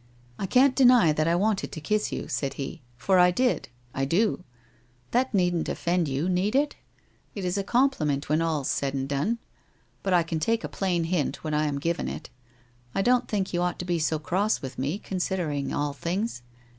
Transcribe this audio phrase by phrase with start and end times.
[0.38, 3.70] 'I can't deny that I wanted to kiss you/ said he, * for I did;
[3.94, 4.44] I do.
[5.12, 6.76] That needn't offend you, need it?
[7.34, 9.38] It is a compliment when all's said and done.
[10.02, 12.28] But I can take a plain hint when I am given it.
[12.94, 16.42] I don't think you ought to be so cross with me, considering all things.